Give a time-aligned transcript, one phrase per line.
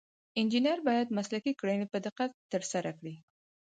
[0.39, 3.15] انجینر باید مسلکي کړنې په دقت ترسره کړي.